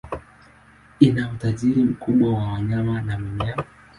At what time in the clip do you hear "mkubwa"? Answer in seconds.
1.83-2.33